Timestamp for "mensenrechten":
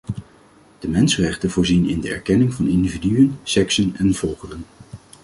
0.87-1.49